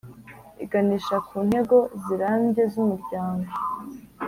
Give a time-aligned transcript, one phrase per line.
[0.63, 3.51] iganisha ku ntego zirambye z’umuryango,